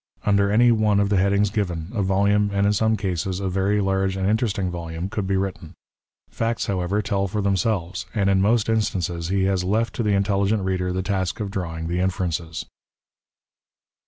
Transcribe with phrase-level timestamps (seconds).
[0.25, 3.79] Under any one of the headings given, a volume, and in some cases, a very
[3.79, 5.75] large and interesting volume, could be written.
[6.35, 10.63] Pacts, however, tell for themselves, and in most instances he has left to the intelligent
[10.63, 12.65] reader the task of drawing the inferences.